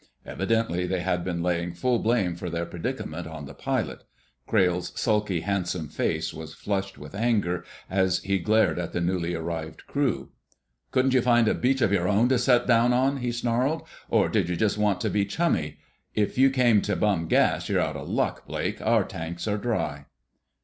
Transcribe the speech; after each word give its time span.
Evidently 0.25 0.87
they 0.87 1.01
had 1.01 1.23
been 1.23 1.43
laying 1.43 1.71
full 1.75 1.99
blame 1.99 2.35
for 2.35 2.49
their 2.49 2.65
predicament 2.65 3.27
on 3.27 3.45
the 3.45 3.53
pilot. 3.53 4.03
Crayle's 4.47 4.91
sulky, 4.99 5.41
handsome 5.41 5.89
face 5.89 6.33
was 6.33 6.55
flushed 6.55 6.97
with 6.97 7.13
anger 7.13 7.63
as 7.87 8.17
he 8.23 8.39
glared 8.39 8.79
at 8.79 8.93
the 8.93 8.99
newly 8.99 9.35
arrived 9.35 9.85
crew. 9.85 10.31
"Couldn't 10.89 11.13
you 11.13 11.21
find 11.21 11.47
a 11.47 11.53
beach 11.53 11.81
of 11.81 11.91
your 11.93 12.07
own 12.07 12.27
to 12.29 12.39
set 12.39 12.65
down 12.65 12.93
on?" 12.93 13.17
he 13.17 13.31
snarled. 13.31 13.83
"Or 14.09 14.27
did 14.27 14.49
you 14.49 14.55
just 14.55 14.79
want 14.79 15.01
to 15.01 15.09
be 15.11 15.23
chummy? 15.23 15.77
If 16.15 16.35
you 16.35 16.49
came 16.49 16.81
to 16.81 16.95
bum 16.95 17.27
gas, 17.27 17.69
you're 17.69 17.79
out 17.79 17.95
of 17.95 18.09
luck, 18.09 18.47
Blake. 18.47 18.81
Our 18.81 19.03
tanks 19.03 19.47
are 19.47 19.59
dry." 19.59 20.07